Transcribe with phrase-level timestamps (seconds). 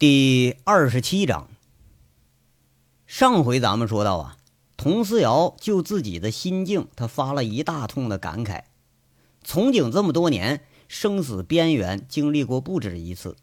[0.00, 1.50] 第二十七章。
[3.06, 4.38] 上回咱们说到啊，
[4.78, 8.62] 佟思瑶就自己的心境，他发了一大通的感慨。
[9.44, 13.36] 从警这么多年，生死边缘经历过不止一次。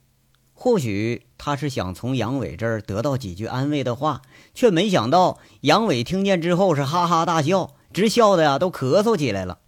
[0.56, 4.24] 或许他是想从杨伟这儿得到几句安慰的话，
[4.56, 9.60] 却没想到杨伟听见之后是哈哈大笑，直笑的呀都咳嗽起来了。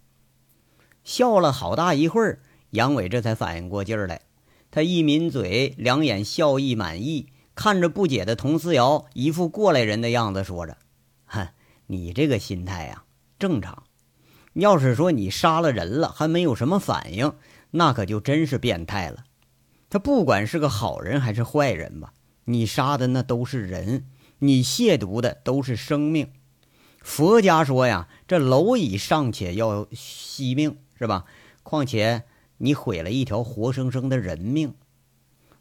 [1.03, 2.39] 笑了好大一会儿，
[2.71, 4.21] 杨伟这才反应过劲儿来。
[4.71, 10.77] 他一抿嘴，两眼笑意满意，看着不解的佟思瑶，一副过来人的样子，说着
[11.25, 11.47] ：“哼，
[11.87, 13.03] 你这个心态呀，
[13.39, 13.83] 正常。
[14.53, 17.33] 要是说你杀了人了还没有什么反应，
[17.71, 19.23] 那可就真是变态了。
[19.89, 22.13] 他不管是个好人还是坏人吧，
[22.45, 24.05] 你杀的那都是人，
[24.37, 26.31] 你亵渎的都是生命。
[27.01, 31.25] 佛家说呀，这蝼蚁尚且要惜命，是吧？
[31.63, 32.25] 况且……”
[32.59, 34.73] 你毁了一条活生生的人命。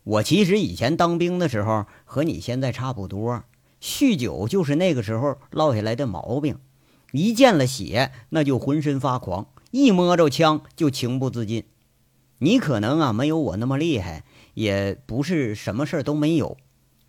[0.04, 3.42] 我其实以前当兵的时候和你现在差不多，
[3.80, 6.58] 酗酒就是那个时候落下来的毛病。
[7.12, 11.64] 一见了血，那就浑身发狂；一摸着枪就情不自禁。
[12.38, 16.56] 你可能啊没有我那么厉害，也不是什么事儿都没有。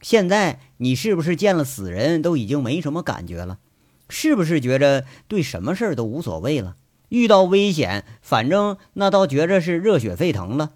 [0.01, 3.59] 现在你是不是见了死人都已经没什么感觉了？
[4.07, 6.75] 是不是觉着对什么事儿都无所谓了？
[7.09, 10.73] 遇到危险，反正那倒觉着是热血沸腾了，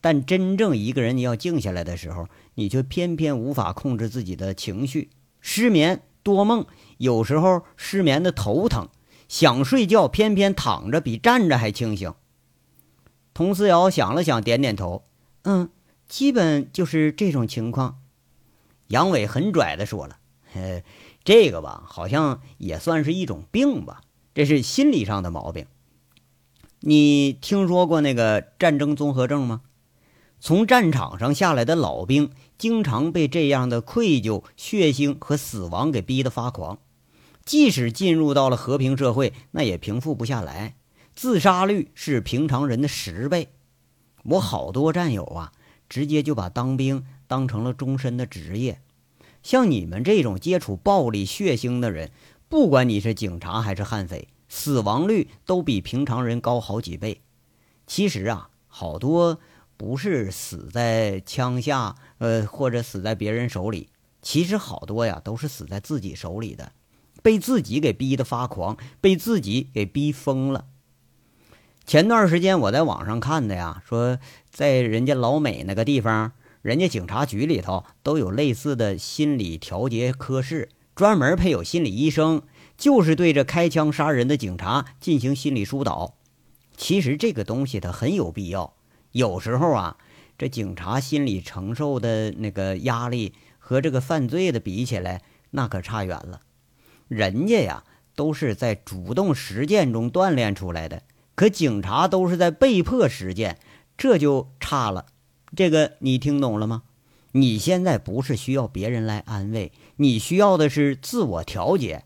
[0.00, 6.66] 但真正一个人你要静下来的时候，你却偏偏无法控制自己的情绪，失眠多梦，
[6.98, 8.88] 有时候失眠的头疼，
[9.28, 12.14] 想睡觉偏偏躺着比站着还清醒。
[13.34, 15.04] 佟思瑶想了想，点点头，
[15.42, 15.68] 嗯，
[16.08, 17.98] 基本就是这种情况。
[18.88, 20.16] 杨伟很拽的说了，
[20.54, 20.82] 呃，
[21.24, 24.00] 这个吧，好像也算是一种病吧。
[24.36, 25.64] 这是心理上的毛病。
[26.80, 29.62] 你听说过那个战争综合症吗？
[30.40, 36.78] 从战场上下来的老兵，经常被这样的愧疚、血腥和死亡给逼得发狂。
[37.46, 40.76] 即使进入到了和平社会，那也平复不下来，
[41.14, 43.48] 自杀率是平常人的十倍。
[44.24, 45.52] 我好多战友啊，
[45.88, 48.82] 直接就把当兵当成了终身的职业。
[49.42, 52.10] 像你们这种接触暴力、血腥的人。
[52.48, 57.20] 不管你是警察还是悍匪，死亡率都比平常人高好几倍。
[57.88, 59.40] 其实啊，好多
[59.76, 63.88] 不是死在枪下，呃，或者死在别人手里，
[64.22, 66.70] 其实好多呀都是死在自己手里的，
[67.20, 70.66] 被自己给逼得发狂，被自己给逼疯了。
[71.84, 74.18] 前段时间我在网上看的呀，说
[74.50, 80.68] 在人家老美那个地方，人家警察局里头都有类似的心理调节科室。
[80.96, 82.40] 专门配有心理医生，
[82.78, 86.14] 就是对着开枪杀人的警察进行心理疏导。
[86.74, 88.72] 其实这个东西它很有必要。
[89.12, 89.98] 有时候啊，
[90.38, 95.20] 这警察心理承受的那个压力和这个犯罪的比起来，
[95.50, 96.40] 那可差远了。
[97.08, 101.02] 人家呀都是在主动实践中锻炼出来的，
[101.34, 103.58] 可警察都是在被迫实践，
[103.98, 105.04] 这就差了。
[105.54, 106.84] 这个你听懂了吗？
[107.32, 109.70] 你现在不是需要别人来安慰。
[109.96, 112.04] 你需要的是自我调节。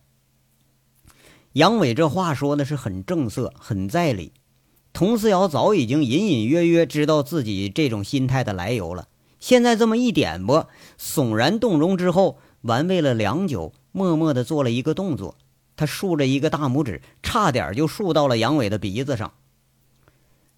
[1.55, 4.33] 杨伟这话说的是很正色，很在理。
[4.93, 9.09] 佟思瑶早已经隐隐约约知道自己这种心态的来由了，
[9.39, 10.69] 现在这么一点拨，
[10.99, 15.37] 悚然动容之后，玩味了良久，默默的做了一个动作，
[15.77, 19.33] 他竖着一个大拇指，差点就竖到了杨伟的鼻子上。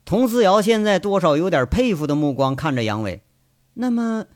[0.04, 3.22] 佟思瑶现在多少有点佩服的目光看着杨伟，
[3.74, 4.26] 那么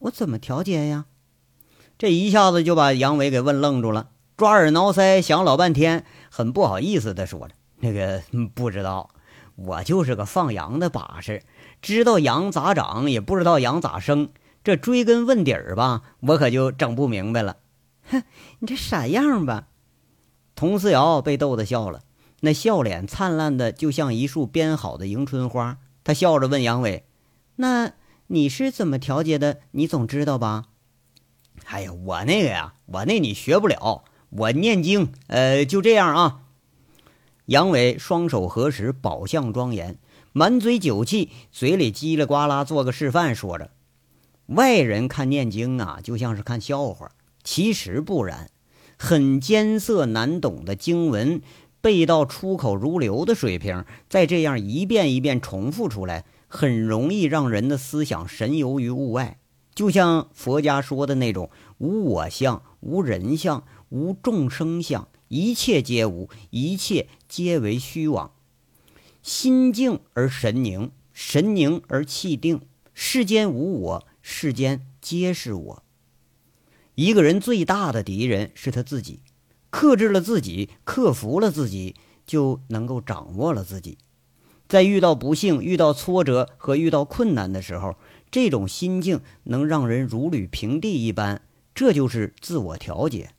[0.00, 1.06] 我怎么调节呀？
[1.98, 8.22] 这一下子就把杨伟给问愣住了，抓耳挠腮，想老半天，很不好意思的说着：“那个
[8.54, 9.08] 不知道，
[9.54, 11.42] 我就是个放羊的把式，
[11.80, 14.28] 知道羊咋长，也不知道羊咋生，
[14.62, 17.56] 这追根问底儿吧，我可就整不明白了。”
[18.10, 18.22] 哼，
[18.58, 19.68] 你这傻样吧？
[20.54, 22.02] 佟思瑶被逗得笑了，
[22.40, 25.78] 那笑脸灿烂的就像一束编好的迎春花。
[26.04, 27.06] 他笑着问杨伟
[27.56, 27.92] ：“那
[28.26, 29.60] 你是怎么调节的？
[29.70, 30.66] 你总知道吧？”
[31.64, 34.04] 哎呀，我那个呀，我那你学不了。
[34.30, 36.42] 我念经，呃，就这样啊。
[37.46, 39.98] 杨伟双手合十，宝相庄严，
[40.32, 43.70] 满嘴酒气，嘴里叽里呱啦做个示范，说着
[44.46, 47.12] ：“外人看念经啊，就像是看笑话，
[47.44, 48.50] 其实不然。
[48.98, 51.40] 很艰涩难懂的经文，
[51.80, 59.38] 背到出口如流的水平，再这样一遍一遍重复出来，很容易让人的思想神游于物外。”
[59.76, 68.32] 就像佛家说的那种无我相、无人相、无众生相，一切皆无，一切皆为虚妄。
[69.22, 72.62] 心静而神宁，神宁而气定。
[72.94, 75.82] 世间无我，世间皆是我。
[76.94, 79.20] 一个人最大的敌人是他自己，
[79.68, 81.94] 克制了自己，克服了自己，
[82.26, 83.98] 就能够掌握了自己。
[84.66, 87.96] 在遇到不幸、遇到挫折和遇到困难的时候，
[88.36, 91.40] 这种心境能让人如履平地一般。
[91.74, 93.30] 这就是自我调节。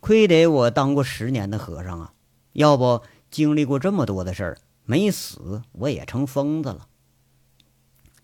[0.00, 2.14] 亏得我当过十年的和尚啊，
[2.54, 6.88] 要不经历过这么多的事儿，没死我也成疯子了。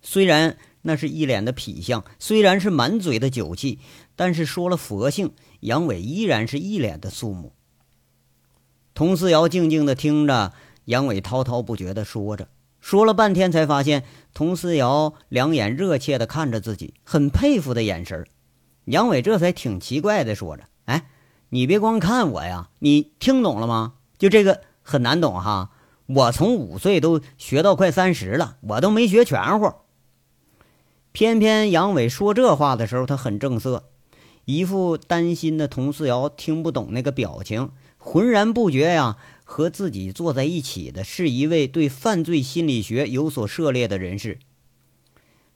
[0.01, 3.79] 虽然那是一脸的痞相，虽然是满嘴的酒气，
[4.17, 7.53] 但是说了佛性，杨伟依然是一脸的肃穆。
[8.95, 10.55] 佟思瑶静静的听着。
[10.87, 12.49] 杨伟滔滔不绝地说着，
[12.81, 14.05] 说了半天，才发现
[14.35, 18.27] 佟思瑶两眼热切地看着自己，很佩服的眼神
[18.87, 21.07] 杨伟这才挺奇怪的说着：“哎，
[21.51, 23.95] 你别光看我呀，你听懂了吗？
[24.19, 25.71] 就这个很难懂哈。
[26.07, 29.73] 我从五岁都学到快三十了，我都没学全乎。”
[31.13, 33.85] 偏偏杨伟说这话的时候，他很正色，
[34.47, 37.71] 一副担心的佟思瑶听不懂那个表情，
[38.05, 39.17] 浑然不觉呀。
[39.47, 44.39] 和自己坐在一起的是一位对犯罪心理学有所涉猎的人士。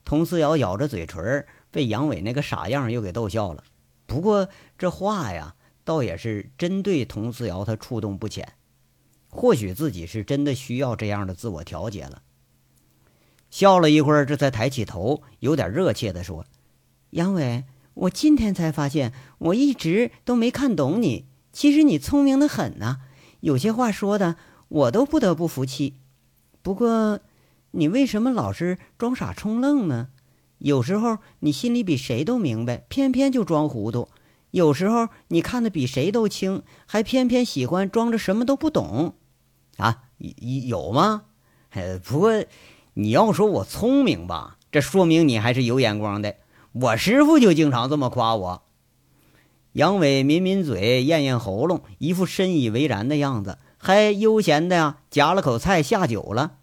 [0.04, 3.64] 佟思瑶咬着嘴唇，被杨伟那个傻样又给逗笑了。
[4.06, 8.52] 不过这话呀，倒也是针对佟思瑶，他触动不浅。
[9.30, 12.22] 或许自己是真的需要这样的自我调节了。
[13.50, 16.44] 笑了一会儿，这才抬起头，有点热切地说
[17.10, 17.64] ：“杨伟，
[17.94, 21.27] 我今天才发现，我一直都没看懂你。
[21.58, 22.98] 其实你聪明的很呢。”
[23.42, 24.36] 有些话说的，
[24.68, 25.96] 我都不得不服气。
[26.62, 27.18] 不过，
[27.72, 30.10] 你为什么老是装傻充愣呢？
[30.58, 34.08] 有时候你心里比谁都明白，偏偏就装糊涂；
[34.52, 39.16] 有时候你看的比谁都清，还偏偏喜欢装着什么都不懂。
[39.78, 41.24] 啊，有吗？
[42.04, 42.44] 不过
[42.94, 46.36] 你要说我聪明吧，这说明你还是有眼光的。
[46.70, 48.62] 我师傅就经常这么夸我。
[49.78, 56.56] 杨伟抿抿嘴，咽咽喉咙，一副深以为然的样子，还悠闲的呀夹了口菜下酒了。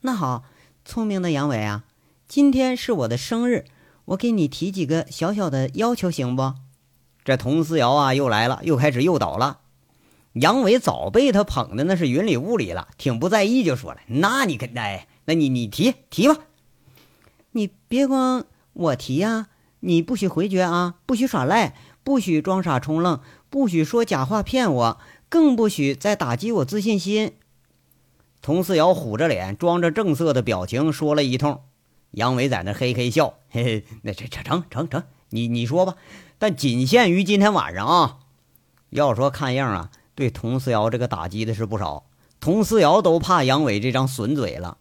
[0.00, 0.44] 那好，
[0.86, 1.84] 聪明的杨伟啊，
[2.26, 3.66] 今天是我的生日，
[4.06, 6.54] 我给你提几个小小的要求，行不？
[7.26, 9.58] 这佟思瑶啊又来了，又开始诱导了。
[10.32, 16.38] 杨伟早被他捧的那是云里雾里了，挺不在意，就说了：“那你可哎，那你你提提吧，
[17.50, 19.48] 你别光我提呀，
[19.80, 21.76] 你不许回绝啊，不许耍赖。”
[22.08, 23.20] 不许装傻充愣，
[23.50, 27.34] 不许说假话骗我，更不许再打击我自信心。
[28.40, 31.60] 佟思瑶虎着脸，装着正色的表情说了一通。
[32.12, 35.96] 杨伟在那嘿嘿笑，嘿嘿，那这这成成成，你你说吧，
[36.38, 38.20] 但仅限于今天晚上啊。
[38.88, 42.06] 要说看样啊，对佟思瑶这个打击的是不少，
[42.40, 44.78] 佟思瑶都怕杨伟这张损嘴了。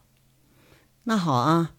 [1.04, 1.72] 那好啊，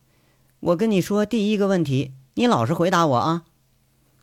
[0.61, 3.45] 我跟你说第一个问题，你老实回答我啊。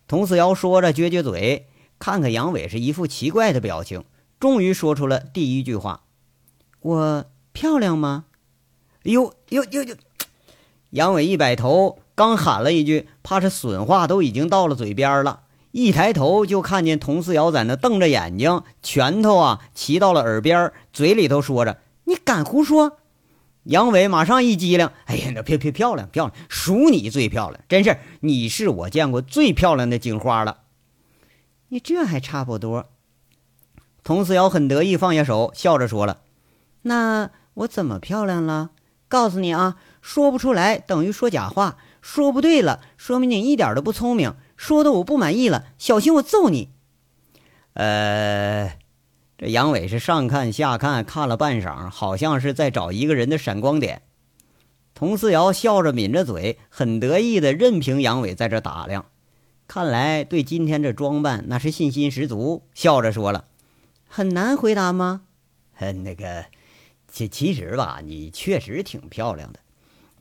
[0.08, 1.68] 佟思瑶说着，撅撅嘴，
[1.98, 4.04] 看看杨伟，是一副奇怪的表情。
[4.40, 6.02] 终于说出了第一句话
[6.82, 8.26] ：“我漂亮吗？”
[9.04, 9.96] 哟哟哟哟！
[10.92, 15.42] 杨伟一摆头，刚喊了一句，怕是损话都已经到了嘴边了。
[15.72, 22.98] 一抬头就看见佟思瑶在那瞪着眼睛，拳头啊齐到了耳边，嘴里头说着：“你敢胡说！”
[23.66, 30.60] 杨伟马上一激灵，哎呀，那漂漂漂亮漂亮，数你最漂亮，真是你是我见过最漂亮的警花了。
[31.70, 32.90] 你这还差不多。
[34.04, 36.22] 佟思瑶很得意，放下手，笑着说了
[36.84, 38.70] ：“那我怎么漂亮了？
[39.08, 46.70] 告诉你啊，说不出来等于说假话，说不对了，说明你一点都不聪明，说的我不满意了，小心我揍你。”
[47.74, 48.78] 呃。
[49.48, 54.02] 杨伟是上看下看，看了半晌，好像是在找一个人的闪光点。
[54.94, 59.06] 佟思瑶笑着抿着嘴，很得意的任凭杨伟在这打量。
[59.68, 63.46] 看来对今天这装扮那是信心十足，笑着说了
[64.08, 65.24] ：“很难回答吗
[65.80, 66.46] ？”“嗯 那个，
[67.12, 69.60] 其其实吧，你确实挺漂亮的，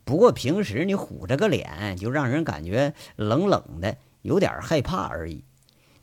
[0.03, 5.43] 不过平时你虎着个脸，就让人感觉冷冷的，有点害怕而已。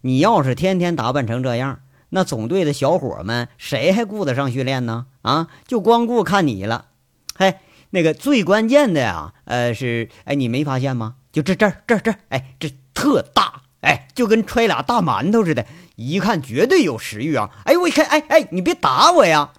[0.01, 1.81] 你要是天天打扮成这样。”
[2.15, 5.07] 那总队的小伙们，谁还顾得上训练呢？
[5.23, 6.87] 啊，就光顾看你了。
[7.35, 7.55] 嘿，
[7.91, 11.15] 那个最关键的呀，呃，是，哎，你没发现吗？
[11.33, 15.65] 就这这这这，哎，这特大，哎，就跟揣俩大馒头似的，
[15.97, 17.49] 一看绝对有食欲啊！
[17.65, 19.55] 哎，我一看，哎哎，你别打我呀！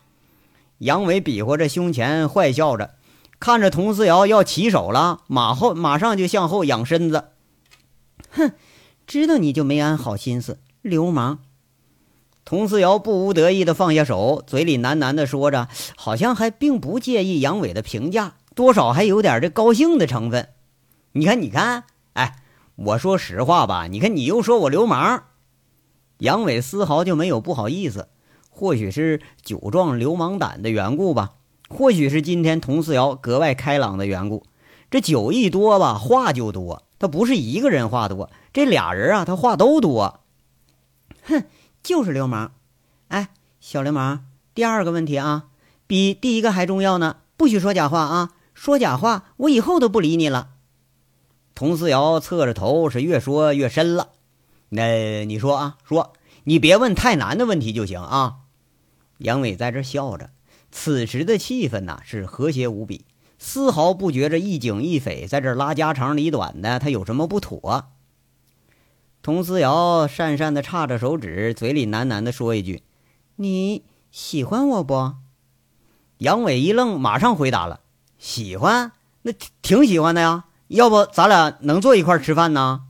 [0.78, 2.92] 杨伟比划着胸前，坏笑着，
[3.40, 7.30] 看着佟思瑶要起手了，马后马上就向后仰身子。
[8.30, 8.52] 哼，
[9.08, 11.40] 知道你就没安好心思，流氓！
[12.46, 20.50] 佟思瑶不无得意地放下手，嘴里喃喃地说着，好像还并不介意杨伟的评价，多少还有点这高兴的成分。
[21.14, 22.36] 你看，你看，哎，
[22.76, 25.24] 我说实话吧，你看你又说我流氓。
[26.20, 28.08] 杨伟丝毫就没有不好意思，
[28.50, 31.34] 或许是酒壮流氓胆的缘故吧，
[31.70, 34.44] 或许是今天佟思瑶格外开朗的缘故。
[34.92, 36.84] 这酒一多吧，话就多。
[37.00, 40.22] 他不是一个人话多，这俩人啊，他话都多。
[41.24, 41.44] 哼，
[41.84, 42.54] 就是流氓。
[43.10, 44.22] 哎，小流氓，
[44.56, 45.48] 第二个问题啊，
[45.86, 47.18] 比第一个还重要呢。
[47.36, 48.32] 不许说假话啊！
[48.54, 50.52] 说假话，我以后都不理你了。
[51.54, 54.10] 佟思瑶侧着头，是越说越深了。
[54.70, 56.14] 那你说啊，说
[56.46, 58.38] 你别问太难的问题就行啊。
[59.18, 60.30] 杨伟在这笑着，
[60.72, 63.06] 此时的气氛呐是和谐无比，
[63.38, 67.92] 丝毫不觉着一警一匪在这拉家长里短的，他有什么不妥。
[69.24, 72.84] 佟思瑶讪讪的叉着手指，嘴里喃喃的说一句
[73.38, 75.14] ：“你喜欢我不？”
[76.20, 77.80] 杨伟一愣，马上回答了
[78.20, 80.44] ：“喜欢，那挺喜欢的呀。
[80.68, 82.82] 要不咱俩能坐一块吃饭呢？”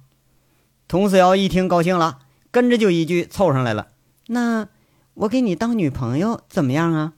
[0.89, 3.89] 佟思瑶一听高兴了，跟着就一句凑上来了
[4.25, 4.67] ：“那
[5.13, 7.13] 我给你当女朋友怎么样啊？”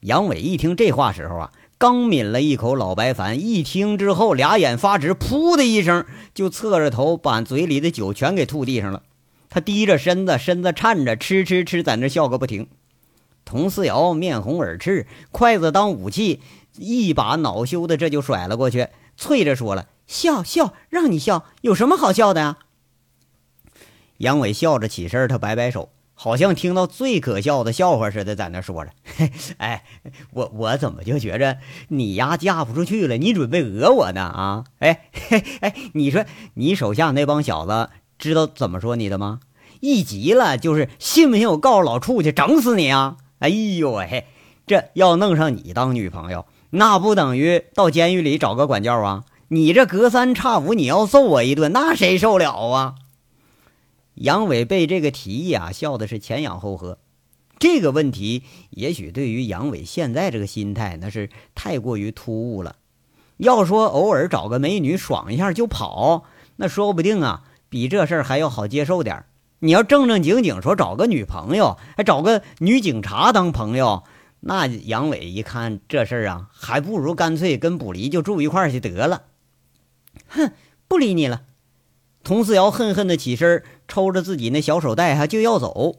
[0.00, 9.02] 杨伟一听这话时候啊，刚抿了一口老白矾，一听之后俩眼发直，噗的一声就侧着头把嘴里的酒全给吐地上了。
[9.48, 12.68] 他低着身子，身子颤着，吃吃吃，在那笑个不停。
[13.46, 16.42] 佟思瑶面红耳赤，筷子当武器，
[16.76, 22.58] 一把恼羞的这就甩了过去，啐着说了：“笑笑，让你笑，有什么好笑的呀？”
[24.18, 25.88] 杨伟笑着起身，他摆摆手，
[26.22, 28.90] 好像听到最可笑的笑话似的，在那说着
[29.56, 29.84] ：“哎，
[30.34, 31.56] 我我怎么就觉着
[31.88, 33.16] 你丫嫁不出去了？
[33.16, 34.20] 你准备讹我呢？
[34.20, 34.64] 啊？
[34.80, 39.40] 哎嘿 哎，你说你手下那帮小子知道怎么说你的吗？
[39.80, 44.26] 一急了就是信不信我告诉老处去整死你啊！”哎呦喂，
[44.66, 49.24] 这要弄上你当女朋友，那不等于到监狱里找个管教啊？
[49.48, 52.96] 你这隔三差五你要揍我一顿，那谁受了啊？
[54.20, 56.98] 杨伟被这个提议啊，笑的是前仰后合。
[57.58, 62.76] 这个问题也许对于杨伟现在这个心态，那是太过于突兀了。
[63.38, 66.24] 要说偶尔找个美女爽一下就跑，
[66.56, 69.26] 那说不定啊，比这事儿还要好接受点儿。
[69.60, 74.04] 你要正正经经说找个女朋友，还找个女警察当朋友，
[74.40, 79.22] 那杨伟一看这事儿啊，还不如干脆跟卜离就住一块儿去得了。
[80.28, 80.52] 哼，
[80.86, 81.44] 不理你了。
[82.22, 85.96] 佟思瑶恨恨的起身，抽着自己那小手袋，哈就要走。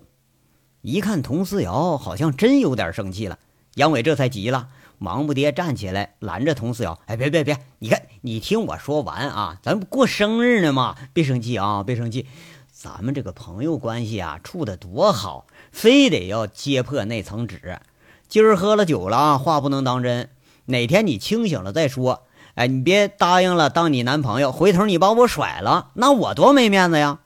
[0.82, 3.40] 一看佟思瑶好像真有点生气了，
[3.76, 10.96] 杨伟这才急了，忙不迭站起来拦着佟思瑶：“哎，别别别，你看你听我说完啊，咱不过生日呢吗？
[11.12, 12.28] 别生气啊，别生气。”
[12.72, 17.80] 咱们这个朋友关系啊，处的多好，非得要揭破那层纸。
[18.28, 20.30] 今儿喝了酒了啊，话不能当真。
[20.66, 22.24] 哪天你清醒了再说。
[22.56, 27.20] 哎，你别答应了当你男朋友，回头你把我甩了，那我多没面子呀。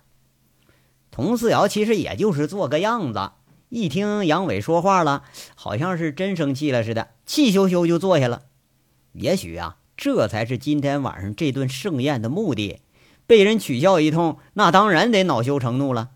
[1.12, 3.32] 佟四瑶其实也就是做个样子，
[3.70, 5.24] 一听杨伟说话了，
[5.55, 8.44] 好像是真生气了似的，气羞羞就坐下了。
[9.13, 12.82] 也许啊，这才是今天晚上这顿盛宴的目的。
[13.27, 16.10] 被人取笑一通，那当然得恼羞成怒了。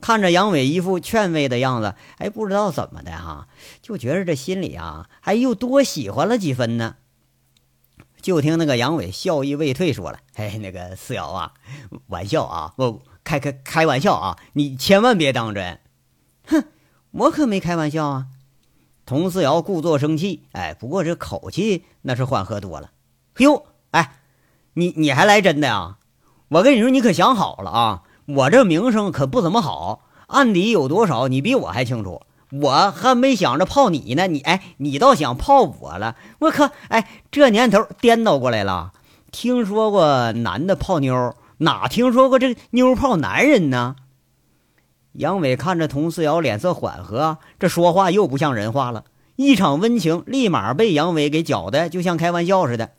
[0.00, 3.48] 看着杨伟一副劝慰的样子，哎，不知道怎么的哈，
[3.82, 6.96] 就觉着这心里啊，还又多喜欢了几分呢。
[8.24, 11.52] 就听那个杨伟笑意未退，说了：“嘿，那个四瑶啊，
[12.06, 15.78] 玩笑啊，我开开开玩笑啊，你千万别当真。”
[16.48, 16.64] 哼，
[17.10, 18.28] 我可没开玩笑啊。
[19.04, 22.92] 佟四瑶故作生气，哎，不过这口气那是缓和多了。
[23.36, 24.20] 哟，哎，
[24.72, 25.98] 你你还来真的呀？
[26.48, 28.02] 我跟你说，你可想好了啊！
[28.24, 32.22] 我这名声可不怎么好，案底有多少，你比我还清楚。
[32.62, 36.16] 我还没想着泡你呢，你哎，你倒想泡我了。
[36.38, 38.92] 我靠，哎，这年头颠倒过来了。
[39.32, 43.96] 听说过男的泡妞，哪听说过这妞泡男人呢？
[45.14, 49.04] 杨伟看着佟思瑶脸色缓和，这说话又不像人话了。
[49.36, 52.90] 一场温情立马被杨伟给搅的，就像开玩笑似的。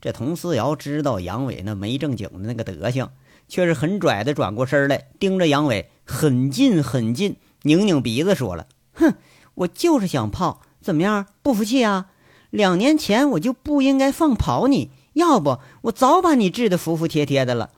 [0.00, 3.10] 这佟思瑶知道杨伟那没正经的那个德行，
[3.46, 9.14] 却是很拽的转过身来，盯着杨伟很近很近，拧拧鼻子说了：“哼，
[9.54, 11.26] 我就是想泡，怎么样？
[11.42, 12.10] 不服气啊？
[12.50, 17.70] 两年前我就不应该放跑你，要不我早把你治得服服帖帖的了。”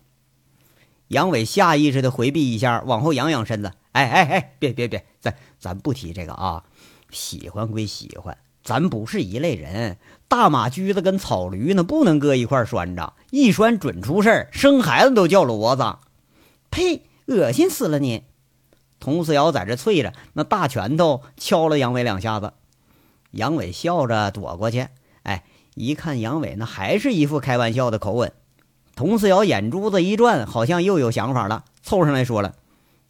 [1.08, 6.64] 杨伟下意识的回避一下，往后仰仰身子：“哎哎哎，别别别，咱咱不提这个啊，
[7.10, 15.98] 喜欢归喜欢。”咱不是一类人，大马驹子跟草驴呢，不能搁一块拴着，一拴准出事儿，生孩子都叫骡子。
[16.70, 17.02] 呸！
[17.26, 18.24] 恶心死了你！
[19.04, 22.54] 佟思瑶在这啐着，那大拳头敲了杨伟两下子。
[23.32, 24.88] 杨伟笑着躲过去。
[25.24, 25.44] 哎，
[25.74, 28.32] 一看杨伟那还是一副开玩笑的口吻。
[28.96, 32.54] 佟思瑶眼珠子一转，好像又有想法了，凑上来说了：“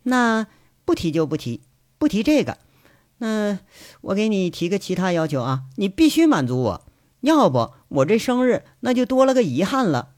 [0.03, 0.49] 那
[0.85, 1.61] 不提就不提，
[1.97, 2.59] 不提这个。
[3.19, 3.61] 那
[4.01, 6.87] 我给你提个其他要求啊，你必须满足我，
[7.21, 10.09] 要不我这生日那就多了个遗憾了。”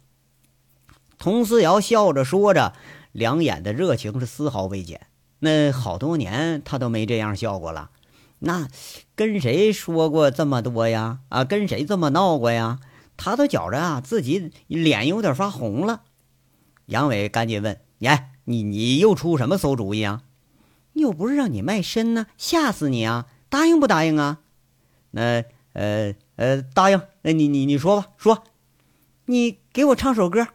[1.18, 2.72] 佟思瑶笑着说着，
[3.12, 5.08] 两眼的热情是丝毫未减。
[5.46, 7.90] 那好多年他都没这样笑过了。
[8.40, 8.66] 那
[9.14, 11.20] 跟谁说过这么多呀？
[11.28, 12.80] 啊，跟谁这么闹过呀？
[13.16, 16.02] 他都觉着啊，自己脸有点发红了。
[16.86, 20.22] 杨伟赶紧问：“哎，你你又出什么馊主意啊？
[20.94, 23.26] 又不是让你卖身呢，吓死你啊！
[23.48, 24.40] 答应不答应啊？
[25.12, 27.00] 那呃呃，答应。
[27.22, 28.42] 那你你你说吧，说，
[29.26, 30.48] 你给我唱首歌。”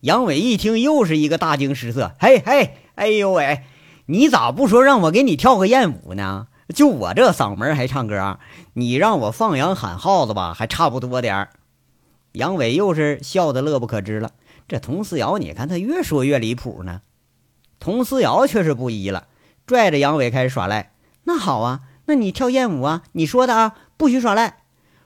[0.00, 2.14] 杨伟一听，又是一个大惊失色。
[2.20, 3.62] 嘿嘿，哎呦喂，
[4.06, 6.48] 你咋不说让我给你跳个艳舞呢？
[6.74, 8.38] 就我这嗓门还唱歌？
[8.74, 11.50] 你让我放羊喊耗子吧，还差不多点儿。
[12.32, 14.32] 杨伟又是笑得乐不可支了。
[14.66, 17.02] 这佟思瑶，你看他越说越离谱呢。
[17.78, 19.26] 佟思瑶却是不依了，
[19.66, 20.92] 拽着杨伟开始耍赖。
[21.24, 23.02] 那好啊，那你跳艳舞啊？
[23.12, 24.62] 你说的啊，不许耍赖。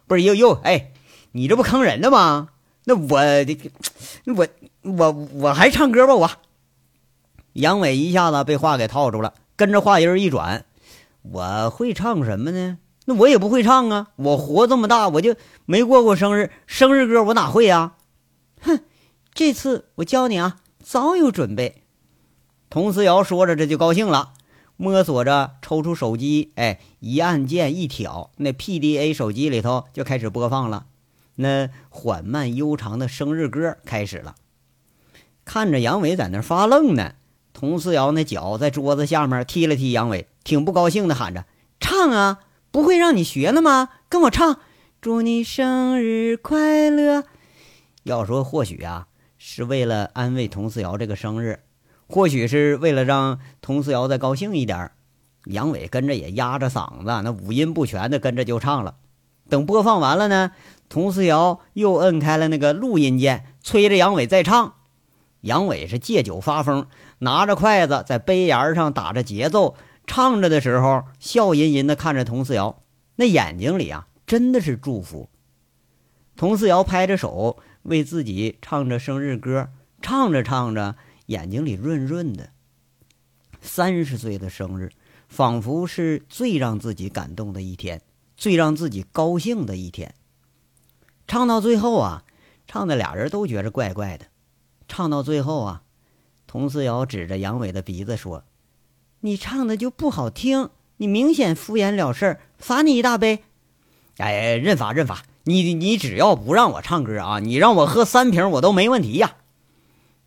[0.06, 0.92] 不是又又哎，
[1.32, 2.48] 你这不坑人的吗？
[2.84, 3.20] 那我
[4.24, 4.48] 我
[4.82, 6.14] 我我还唱歌吧？
[6.14, 6.30] 我
[7.58, 10.64] 杨伟一下子被话给套住了，跟着话音一转，
[11.22, 12.78] 我会唱什么呢？
[13.06, 14.08] 那我也不会唱啊！
[14.14, 15.34] 我活这么大，我就
[15.64, 17.94] 没过过生日，生日歌我哪会呀？
[18.60, 18.80] 哼，
[19.34, 21.82] 这次我教你啊，早有准备。
[22.70, 24.34] 佟思瑶说着，这就高兴了，
[24.76, 30.86] 摸索着抽出手机，哎，一按键一挑，那 PDA 手机里头就开始播放了，
[31.34, 34.36] 那缓慢悠长的生日歌开始了。
[35.44, 37.14] 看着杨伟在那发愣呢，
[37.60, 41.44] 佟思瑶那脚在桌子下面踢了踢杨伟，挺不高兴的喊着
[41.80, 42.38] ：“唱啊！”
[42.70, 43.88] 不会让你学了吗？
[44.08, 44.60] 跟我唱，
[45.00, 47.24] 祝你生日快乐。
[48.04, 51.58] 要说或许啊，是为了安慰佟思瑶这个生日，
[52.06, 54.92] 或许是为了让佟思瑶再高兴一点。
[55.46, 58.94] 杨伟跟着也压着嗓子，那五音不全的跟着就唱了。
[59.48, 60.52] 等播放完了呢，
[60.88, 64.74] 佟思瑶又摁开了那个录音键，催着杨伟再唱。
[65.42, 66.86] 杨伟是借酒发疯，
[67.20, 69.76] 拿着筷子在杯沿上打着节奏。
[70.06, 72.82] 唱着的时候，笑吟吟地看着佟思瑶，
[73.16, 75.28] 那眼睛里啊，真的是祝福。
[76.34, 79.68] 佟思瑶拍着手为自己唱着生日歌，
[80.00, 80.96] 唱着唱着，
[81.26, 82.50] 眼睛里润润的。
[83.60, 84.90] 三十岁的生日，
[85.28, 88.00] 仿佛是最让自己感动的一天，
[88.36, 90.14] 最让自己高兴的一天。
[91.26, 92.24] 唱到最后啊，
[92.66, 94.26] 唱的俩人都觉着怪怪的。
[94.88, 95.82] 唱到最后啊，
[96.46, 98.42] 佟思瑶指着杨伟的鼻子说。
[99.20, 103.44] 你唱的就不好听，你明显敷衍了事儿，罚你一大杯。
[104.16, 109.36] 哎，认罚认罚，你你只要不让我唱歌啊，你让我喝三瓶我都没问题呀。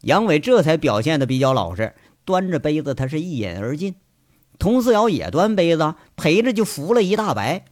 [0.02, 3.96] 杨伟这才表现的比较老实，端着杯子他是一饮而尽。
[4.60, 7.66] 佟思瑶也端杯子陪着就扶了一大白。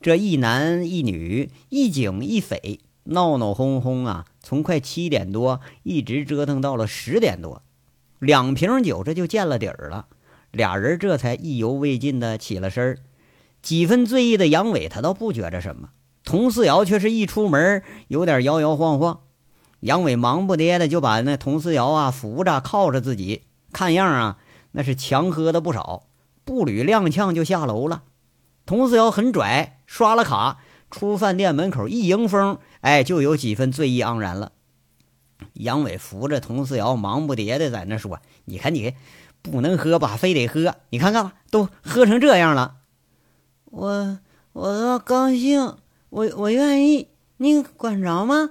[0.00, 7.62] 这一男一女，一警一匪，闹闹哄哄啊，从快七点多一直折腾到了十点多。
[8.18, 10.06] 两瓶酒，这就见了底儿了。
[10.50, 12.98] 俩人这才意犹未尽的起了身儿。
[13.62, 15.90] 几分醉意的杨伟，他倒不觉着什么。
[16.24, 19.20] 佟思瑶却是一出门有点摇摇晃晃。
[19.80, 24.38] 杨伟忙不迭的就把那佟思瑶啊扶着靠着自己，看样啊
[24.72, 26.04] 那是强喝的不少，
[26.44, 28.02] 步履踉跄就下楼了。
[28.66, 30.58] 佟思瑶很拽，刷了卡
[30.90, 34.52] 出饭店门口一迎风，哎，就有几分醉意盎然了。
[35.54, 38.94] 杨伟扶着佟思瑶，忙不迭的在那说：“你看你，
[39.40, 40.74] 不能喝吧，非得喝。
[40.90, 42.76] 你看看吧，都喝成这样了。
[43.66, 44.18] 我
[44.52, 45.76] 我高兴，
[46.10, 48.50] 我我愿意，你管着吗？”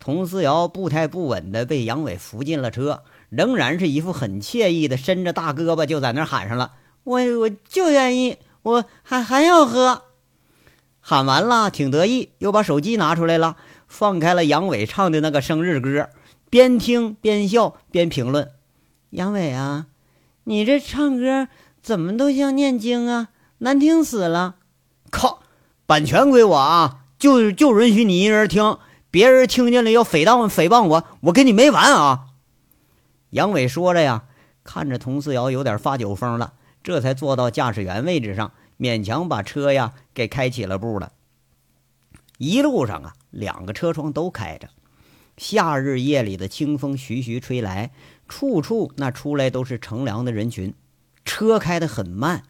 [0.00, 6.72] 佟思瑶步态不稳的被杨伟扶进了车，仍然是一副很惬意的，伸着大胳膊就在那喊上了
[7.04, 10.04] ：“我我就愿意，我还还要喝。”
[11.08, 13.56] 喊完了，挺得意，又把手机拿出来了。
[13.86, 16.10] 放开了杨伟唱的那个生日歌，
[16.50, 18.50] 边听边笑边评论
[19.08, 19.86] ：“杨伟啊，
[20.44, 21.48] 你这唱歌
[21.80, 23.28] 怎么都像念经啊，
[23.60, 24.56] 难听死了！”
[25.10, 25.40] 靠，
[25.86, 28.76] 版权归我啊，就就允许你一人听，
[29.10, 32.26] 别人听见了要诽谤诽谤我，我跟你没完啊！
[33.30, 34.24] 杨伟说着呀，
[34.62, 41.12] 看着佟思瑶有点发酒疯了，这才坐到驾驶员位置上，勉强把车呀给开起了步了。
[42.38, 44.68] 一路上啊，两个车窗都开着，
[45.36, 47.90] 夏日夜里的清风徐徐吹来，
[48.28, 50.72] 处处那出来都是乘凉的人群。
[51.24, 52.44] 车开得很慢，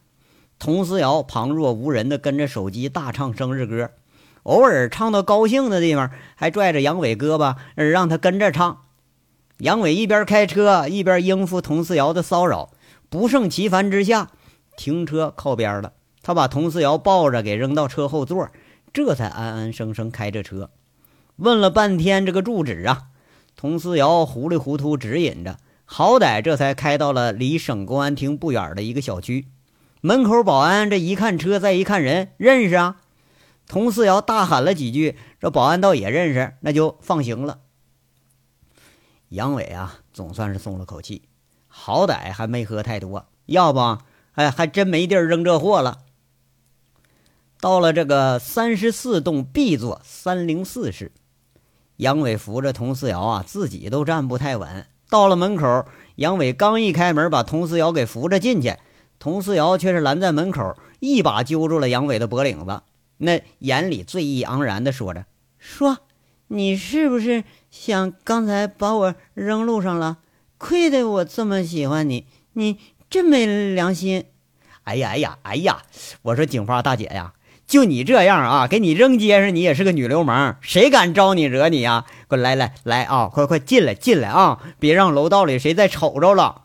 [0.58, 3.92] 佟思瑶旁若无人的跟着手机大唱生日歌，
[4.42, 8.84] 偶尔唱到高兴的地方，还拽着杨伟胳膊让他跟着唱。
[9.58, 12.70] 杨伟一边开车一边应付佟思瑶的骚扰，
[13.08, 14.30] 不胜其烦之下，
[14.76, 15.94] 停车靠边了。
[16.28, 18.50] 他把佟思瑶抱着给扔到车后座，
[18.92, 20.68] 这才安安生生开着车。
[21.36, 23.04] 问了半天这个住址啊，
[23.56, 29.46] 佟思瑶糊里糊涂指引着，好歹这才开到了离省公安厅不远的一个小区。
[30.02, 33.00] 门口保安这一看车，再一看人，认识啊。
[33.66, 37.60] 佟思瑶大喊了几句，这保安倒也认识，那就放行了。
[39.30, 41.22] 杨伟啊，总算是松了口气，
[41.68, 43.96] 好歹还没喝太多，要不，
[44.32, 46.00] 哎，还真没地儿扔这货了。
[47.60, 51.10] 到了这个三十四栋 B 座三零四室，
[51.96, 54.86] 杨伟扶着佟四瑶啊，自己都站不太稳。
[55.10, 58.76] 到了门口，杨伟刚一开门，把佟四瑶给扶着进去，
[59.18, 62.82] 佟四瑶却是拦在门口，一把揪住了杨伟的脖领子，
[63.16, 65.26] 那眼里醉意盎然的说着
[65.58, 65.98] ：“说，
[66.46, 70.18] 你是不是？”想刚才把我扔路上了，
[70.58, 72.78] 亏得我这么喜欢你，你
[73.10, 74.26] 真没良心！
[74.84, 75.82] 哎呀哎呀哎呀！
[76.22, 77.34] 我说警花大姐呀，
[77.68, 82.07] 就你这样啊，给你扔街上，你也是个女流氓，谁敢招你惹你呀？
[82.26, 84.59] 快来来来啊，快快进来进来啊！
[84.78, 86.62] 别让楼道里谁再瞅着了。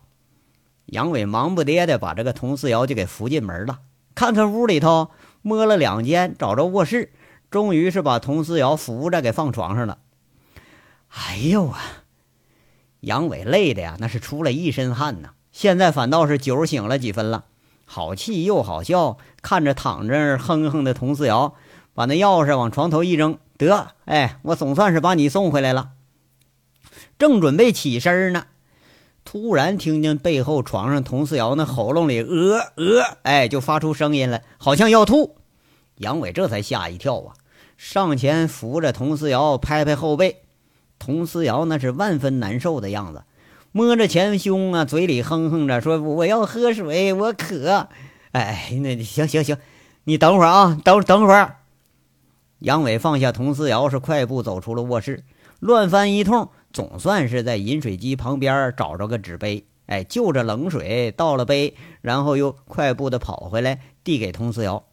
[0.86, 3.80] 杨伟忙不迭的把这个佟四瑶就给扶进门了，
[4.16, 5.12] 看看屋里头，
[5.42, 7.12] 摸了两间，找着卧室，
[7.52, 9.98] 终于是把佟四瑶扶着给放床上了。
[11.10, 11.82] 哎呦啊！
[13.02, 15.32] 杨伟累的呀，那是出了一身汗呐。
[15.52, 17.44] 现在反倒是酒醒了几分了，
[17.94, 19.20] 好气又好笑。
[19.44, 21.54] 看着躺着哼哼的佟四瑶，
[21.94, 25.92] 把那钥匙往床头一扔，得，哎，我总算是把你送回来了。
[27.20, 28.46] 正准备起身呢，
[29.24, 35.36] 突然听见背后床上佟四瑶那喉咙里呃呃，哎，就发出声音了，好像要吐。
[35.98, 37.36] 杨伟这才吓一跳啊，
[37.78, 40.42] 上前扶着佟四瑶，拍拍后背。
[40.98, 43.24] 佟思瑶那是万分难受的样子，
[43.76, 47.88] 摸着前胸啊，嘴里哼哼着说：“我要喝水，我渴。”
[48.32, 49.58] 哎，那行行行，
[50.04, 51.58] 你等会儿啊，等等会儿。
[52.60, 55.24] 杨伟放下佟思瑶，是快步走出了卧室，
[55.60, 64.84] 乱翻一通，总算是在饮水机旁边找着个纸杯，哎，就着冷水倒了杯，然后又快步的跑回来，递给佟思瑶。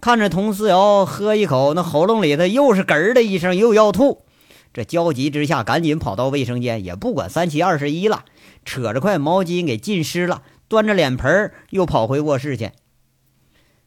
[0.00, 4.24] 看着佟思瑶喝一口，那喉咙里头又是嗝的一声，又要吐。
[4.72, 8.24] 这焦急之下，赶紧跑到卫生间，也不管三七二十一了，
[8.64, 12.70] 扯着块毛巾给浸湿了，端着脸盆又跑回卧室去。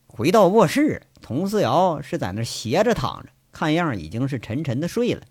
[0.06, 5.22] 回到卧室，佟四瑶是在那斜着躺着，看样已经是沉沉的睡了。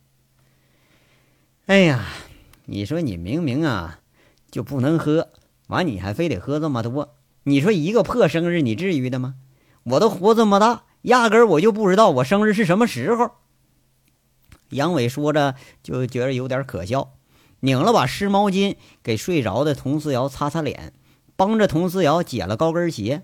[1.66, 2.04] 哎呀，
[2.64, 4.00] 你说你明明啊
[4.50, 5.28] 就不能喝，
[5.68, 9.34] 完你还非得喝这么多，你说一个破生日你至于的吗？
[9.84, 13.32] 我都活这么大，压根我就不知道我生日是什么时候。
[14.72, 17.14] 杨伟说着，就觉得有点可笑，
[17.60, 20.92] 拧了把湿毛巾给睡着的佟思瑶擦擦脸，
[21.36, 23.22] 帮着佟思瑶解了高跟鞋，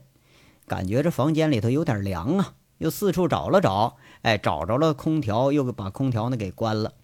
[0.66, 6.94] 感觉这房间里头有点凉啊，又四处找了找，哎，找着了空调，又把空调呢给关了，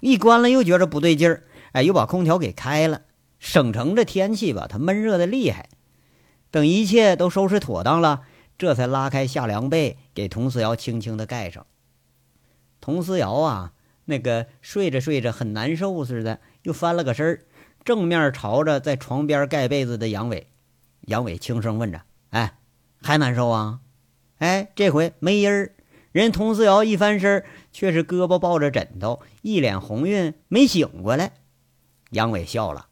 [0.00, 3.02] 一关了又觉着不对劲儿，哎，又把空调给开了，
[3.38, 5.68] 省城这天气吧，它闷热的厉害。
[6.50, 8.22] 等一切都收拾妥当了，
[8.56, 11.66] 这才拉开夏凉被，给佟思瑶轻轻的盖上。
[12.80, 13.74] 佟思瑶啊。
[14.10, 17.46] 那个睡着睡着很难受似的，又翻了个身儿，
[17.82, 20.48] 正面朝着在床边盖被子的杨伟。
[21.06, 22.58] 杨伟轻声问着：“哎，
[23.00, 23.80] 还难受啊？”
[24.38, 25.72] 哎，这回没音儿。
[26.12, 31.32] 人佟思瑶一翻身，却是胳膊抱着枕头，一脸红晕，没醒过来。
[32.10, 32.88] 杨伟笑了，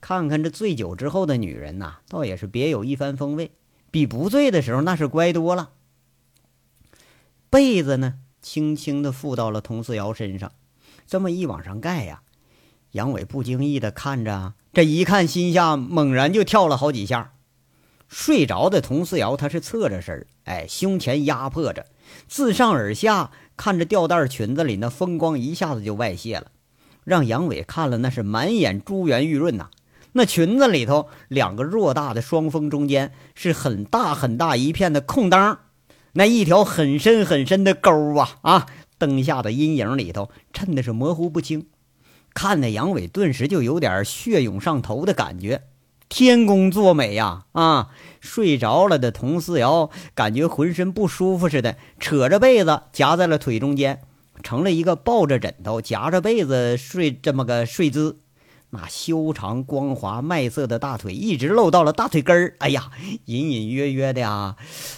[0.00, 3.52] 看看这醉酒之后的女人呐，倒也是别有一番风味，
[3.92, 5.70] 比不醉的时候那是乖多了。
[7.48, 8.18] 被子呢？
[8.46, 10.52] 轻轻地附到了佟四瑶身上，
[11.04, 12.22] 这么一往上盖呀，
[12.92, 17.32] 杨伟不经意地看着，这一看心下猛然就跳了好几下。
[18.06, 21.86] 睡着的佟四瑶，她是侧着身哎，胸前压迫着，
[22.28, 26.52] 自上而下看着吊带裙子里那风光一下子就外泄了，
[27.02, 29.70] 让杨伟看了那是满眼珠圆玉润呐。
[30.12, 35.58] 那裙子里头两个偌大的双峰中间是很大很大一片的空当。
[36.16, 38.66] 那一条很深很深的沟啊啊！
[38.96, 41.66] 灯下的阴影里头衬的是模糊不清，
[42.32, 45.64] 看的杨伟顿时就有点血涌上头的感觉。
[46.08, 47.90] 天公作美呀啊！
[48.18, 54.00] 睡着了的佟四瑶感觉浑身不舒服似的，扯着被子夹在了腿中间，
[54.42, 58.20] 成了一个抱着枕头夹着被子睡这么个睡姿。
[58.70, 62.90] 那修长光滑麦色的大腿一直露到了大腿根儿，哎呀，
[63.26, 64.56] 隐隐约约的呀，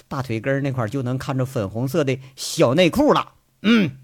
[0.08, 3.34] 大腿根儿那块就能看着粉红色的小内裤了。
[3.62, 3.98] 嗯，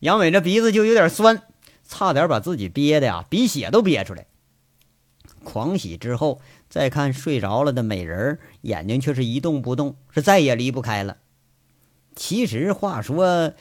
[0.00, 1.42] 杨伟这鼻子就有点酸，
[1.86, 4.26] 差点把自己憋的呀，鼻血都憋出来。
[5.44, 11.16] 狂喜之后，再看睡着了的美人眼睛却是一动不动，是再也离不开了。
[12.14, 13.52] 其实话说，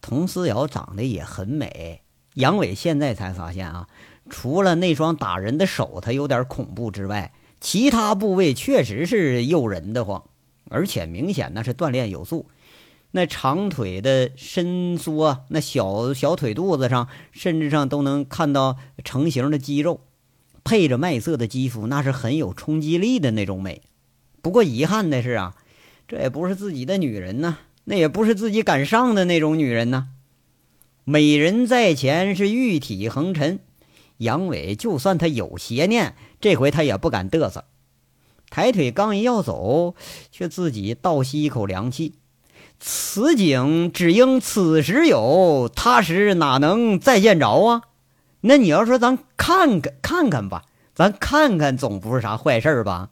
[0.00, 2.02] 佟思瑶长得也很美。
[2.34, 3.88] 杨伟现在才发现啊，
[4.30, 10.24] 除了那双打人的手，他有点恐怖之外，其他部位确实是诱人的慌，
[10.70, 12.46] 而且明显那是锻炼有素。
[13.12, 20.00] 那长腿的伸缩，那小小腿肚子上，甚至上都能看到成型的肌肉。
[20.64, 23.82] 配着麦色的肌肤，那是很有冲击力的那种美。
[24.40, 25.54] 不过遗憾的是啊，
[26.08, 30.08] 这也不是自己的女人呐，那也不是自己敢上的那种女人呐。
[31.04, 33.60] 美人在前是玉体横陈，
[34.18, 37.64] 杨伟就算他有邪念，这回他也不敢嘚瑟。
[38.50, 39.94] 抬腿刚一要走，
[40.30, 42.14] 却自己倒吸一口凉气。
[42.78, 47.82] 此景只应此时有，他时哪能再见着啊？
[48.42, 53.10] 那你要说咱看看看看吧，咱看看总不是啥坏事吧？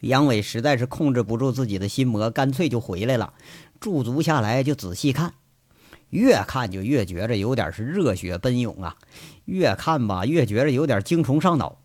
[0.00, 3.34] 杨伟实在是控制不住自己的心魔，干脆就回来了，
[3.80, 5.34] 驻足下来就仔细看，
[6.10, 8.96] 越看就越觉着有点是热血奔涌啊，
[9.44, 11.80] 越看吧越觉着有点精虫上脑。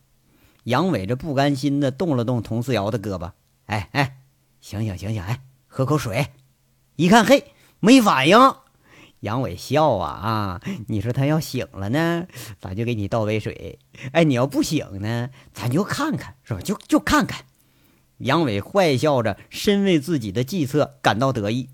[0.63, 3.31] 杨伟这不甘心的动了动佟思瑶的胳膊，
[3.65, 4.17] 哎哎，
[4.59, 6.27] 醒醒醒醒，哎，喝口水。
[6.95, 8.37] 一看，嘿，没反应。
[9.19, 10.61] 杨伟笑啊啊！
[10.87, 12.27] 你说他要醒了呢，
[12.59, 13.79] 咱就给你倒杯水。
[14.11, 16.61] 哎，你要不醒呢，咱就看看，是吧？
[16.61, 17.45] 就就看看。
[18.17, 21.69] 杨伟坏笑着，深为自己的计策感到得意。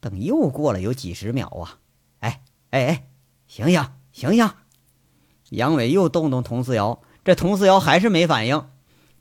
[0.00, 1.78] 等又过了有几十秒啊，
[2.20, 3.04] 哎哎哎，
[3.46, 4.50] 醒醒醒醒！
[5.50, 8.66] 杨伟又动动佟思瑶，这佟思瑶还是没反应。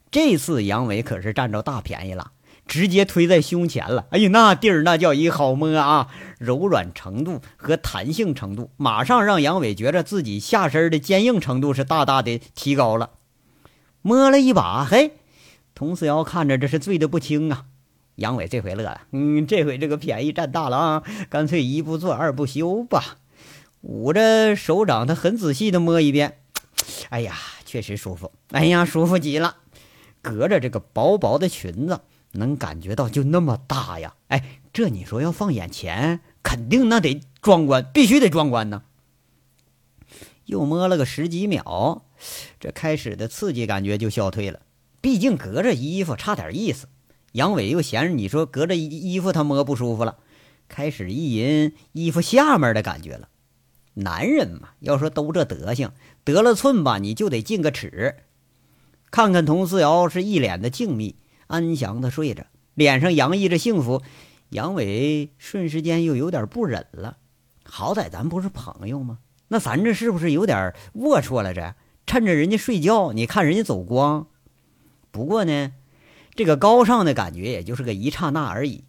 [0.10, 2.32] 这次杨伟可是占着大便宜了。
[2.68, 6.08] 直接推在胸前了，哎呀，那地儿那叫一好摸啊！
[6.38, 13.10] 柔软程度和弹性程度，马上让杨伟觉着自己下身的坚硬程度是大大的提高了。
[14.04, 15.14] 摸了一把，嘿，
[15.74, 17.66] 佟思瑶看着这是醉得不轻啊。
[18.20, 23.18] 杨伟这回乐了，嗯，这回这个便宜占大了啊，干脆一不做二不休吧。
[23.82, 26.38] 捂着手掌，他很仔细的摸一遍，
[27.10, 29.56] 哎呀，确实舒服，哎呀，舒服极了。
[30.22, 32.02] 隔着这个薄薄的裙子。
[32.34, 34.14] 能感觉到就那么大呀！
[34.28, 38.84] 哎，这你说要放眼前，肯定那得壮观，必须得壮观呢。
[40.46, 42.06] 又摸了个十几秒，
[42.60, 44.60] 这开始的刺激感觉就消退了。
[45.02, 46.88] 毕竟隔着衣服差点意思。
[47.34, 50.18] 杨伟又嫌着你说隔着衣服他摸不舒服了，
[50.68, 53.30] 开始意淫衣服下面的感觉了。
[53.96, 55.92] 男人嘛，要说都这德行，
[56.24, 58.16] 得了寸吧，你就得进个尺。
[59.12, 61.16] 看看佟思瑶是一脸的静谧。
[61.48, 64.04] 安详的睡着，脸上洋溢着幸福。
[64.50, 67.18] 杨伟瞬时间又有点不忍了。
[67.64, 69.18] 好歹咱不是朋友吗？
[69.48, 71.54] 那咱这是不是有点龌龊了？
[71.54, 71.74] 这
[72.06, 74.28] 趁着人家睡觉，你看人家走光。
[75.10, 75.72] 不过呢，
[76.40, 78.86] 这个高尚的感觉也就是个一刹那而已。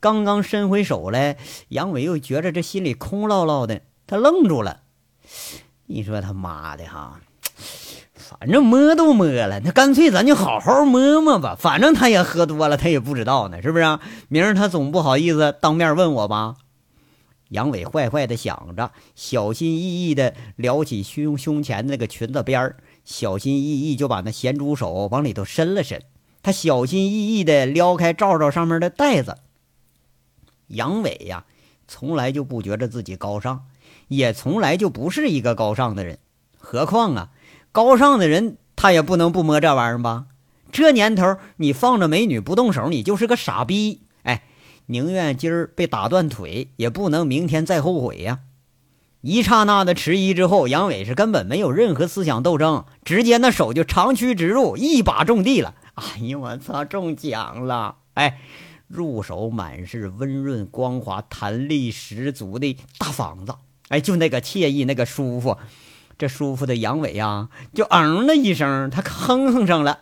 [0.00, 1.36] 刚刚伸回手来，
[1.68, 4.80] 杨伟又觉着这心里空落落的，他愣住了。
[5.86, 7.20] 你说他妈的哈！
[8.16, 11.56] 反正摸都摸了，那干脆咱就好好摸摸吧。
[11.56, 13.98] 反正他也喝多了，他也不知道呢，是不是？
[14.26, 16.56] 明儿他总不好意思当面问我吧？
[17.50, 26.02] 杨伟坏坏的想着，小心翼翼的撩起胸胸前那个裙子边儿，小心翼翼就把那咸猪手往里头伸了伸。
[26.42, 29.38] 他小心翼翼的撩开罩罩上面的袋子。
[30.68, 31.44] 杨伟呀，
[31.88, 33.66] 从来就不觉着自己高尚，
[34.08, 36.18] 也从来就不是一个高尚的人，
[36.58, 37.30] 何况啊。
[37.72, 40.26] 高尚的人，他也不能不摸这玩意儿吧？
[40.72, 44.02] 这年头，你放着美女不动手，你就是个傻逼！
[44.22, 44.44] 哎，
[44.86, 48.40] 宁愿今儿被打断腿，也不能明天再后悔呀！
[49.20, 55.74] 一刹那的迟疑之后，杨伟是根本没有任何思想斗争，直接那手就长驱直入，一把种地了。
[56.00, 57.96] 哎呀，我操，中奖了！
[58.14, 58.40] 哎，
[58.88, 63.54] 入手满是温润光滑、弹力十足的大房子，
[63.88, 65.58] 哎，就那个惬意，那个舒服。
[66.16, 70.00] 这舒服的阳痿呀，就嗯了一声，他哼哼上了，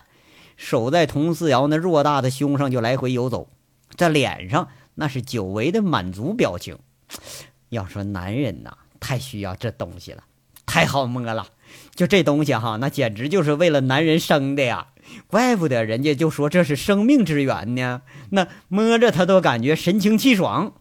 [0.57, 3.49] 手在佟思瑶那偌大的胸上就来回游走，
[3.97, 6.79] 这脸上那是久违的满足表情。
[7.69, 10.25] 要说男人呐，太需要这东西了，
[10.65, 11.47] 太好摸了。
[11.95, 14.89] 就这东西哈，那简直就是为了男人生的呀，
[15.27, 18.03] 怪不得人家就说这是生命之源呢。
[18.31, 20.75] 那摸着他都感觉神清气爽。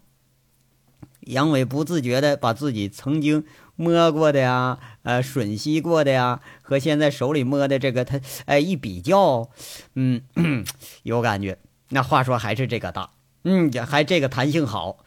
[1.22, 3.44] 杨伟不自觉的把自己曾经。
[3.80, 9.52] 摸过的呀，呃，吮吸过的呀，和现在手里摸的这个，他哎一比较，
[9.94, 10.24] 嗯，
[11.04, 11.60] 有感觉。
[11.90, 13.12] 那话说还是这个大，
[13.44, 15.06] 嗯，还这个弹性好，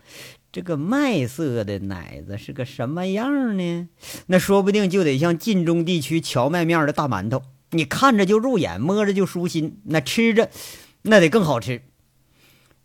[0.52, 3.88] 这个麦色的奶子是个什么样呢？
[4.28, 10.50] 那说不定就得像晋中地区荞麦面的大馒头，你看着就入眼，摸着就舒心，那吃着
[11.02, 11.82] 那得更好吃。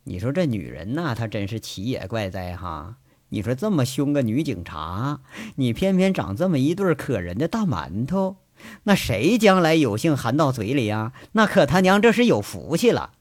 [0.04, 2.98] 你说这女人呐，她真是奇也怪哉哈！
[3.30, 5.22] 你说这么凶个女警察，
[5.56, 8.38] 你偏偏长这么一对可人的大馒头，
[8.84, 11.12] 那谁将来有幸含到嘴里呀？
[11.32, 13.14] 那可他娘这是有福气了。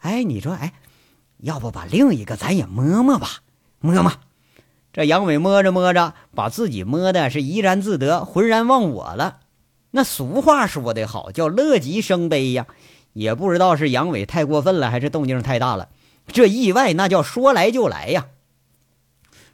[0.00, 0.74] 哎，你说，哎，
[1.38, 3.40] 要不把另一个咱也摸摸吧？
[3.80, 4.12] 摸摸。
[4.92, 9.40] 这杨伟摸着摸着，把自己摸的是怡然自得，浑然忘我了。
[9.96, 12.66] 那俗话说得好，叫乐极生悲呀。
[13.12, 15.88] 也不知道是杨伟太过分了，还是动静太大了。
[16.26, 18.26] 这意外那叫说来就来呀。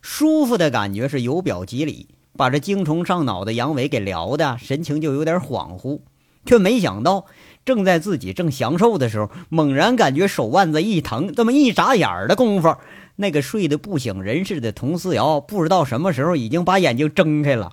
[0.00, 6.00] 舒服的感觉是由表及里，把这精虫上脑的杨伟给聊的神情就有点恍惚，
[6.46, 7.26] 却没想到
[7.66, 12.74] 正在自己正享受的时候，猛然感觉手腕子一疼，这么一眨眼的功夫，
[13.16, 17.72] 那个睡得不省人事的佟思瑶不知道什么时候已经把眼睛睁开了。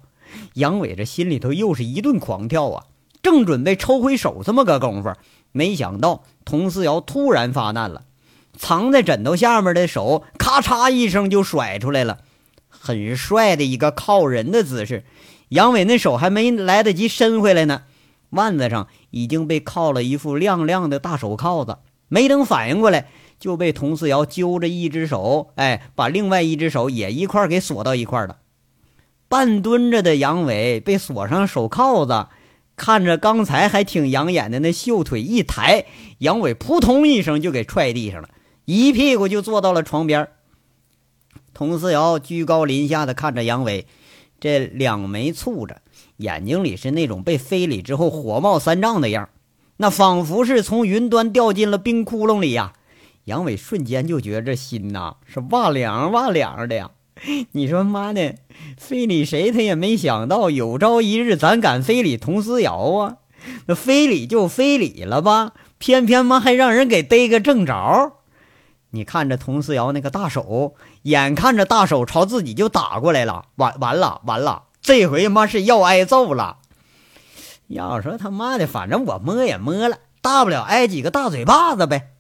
[0.54, 2.86] 杨伟这心里头又是一顿狂跳啊，
[3.22, 5.14] 正准备抽回手，这么个功夫，
[5.52, 8.04] 没想到佟思瑶突然发难了。
[8.58, 12.20] 藏在枕头下面的手，咔嚓一声就甩出来了，
[12.70, 15.04] 很帅的一个靠人的姿势。
[15.50, 17.84] 杨伟那手还没来得及伸回来呢，
[18.32, 23.08] 腕子上已经被铐了一副亮亮的大手铐子，没等反应过来，
[23.40, 28.38] 就被佟四瑶揪着一只手，哎，把另外一只手也一块给锁到一块了。
[29.30, 32.28] 半蹲着的杨伟被锁上手铐子，
[32.76, 35.86] 看着刚才还挺养眼的那秀腿一抬，
[36.20, 38.30] 杨伟扑通一声就给踹地上了。
[38.66, 40.28] 一屁股就坐到了床边，
[41.54, 43.88] 佟思瑶居高临下的看着杨伟，
[44.40, 45.82] 这两眉蹙着，
[46.18, 49.30] 眼睛里是那种被非礼之后火冒三丈的样
[49.78, 52.74] 那仿佛是从云端掉进了冰窟窿里呀。
[53.26, 56.92] 杨伟瞬间就觉着心呐是哇凉哇凉的呀。
[57.54, 58.36] 你说妈的，
[58.78, 63.18] 非礼谁他也没想到有朝一日咱敢非礼佟思瑶啊？
[63.66, 68.14] 那非礼就非礼了吧，偏偏妈还让人给逮个正着。
[68.92, 76.58] 你看着佟思瑶那个大手，眼看着大手朝自己就打过来了，完完了完了，这回妈是要挨揍了。
[77.68, 82.12] 要说他妈的，反正我摸也摸了，大不了挨几个大嘴巴子呗。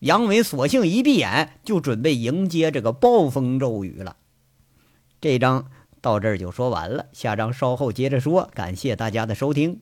[0.00, 4.14] 杨伟索性一闭眼，就准备迎接这个暴风骤雨了。
[5.20, 5.66] 这章
[6.00, 8.48] 到这儿就说完了，下章稍后接着说。
[8.54, 9.80] 感谢大家的收听。